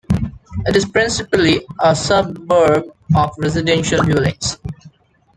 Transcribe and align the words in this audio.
It 0.65 0.75
is 0.75 0.85
principally 0.85 1.63
a 1.79 1.95
suburb 1.95 2.85
of 3.15 3.29
residential 3.37 4.03
dwellings. 4.03 4.57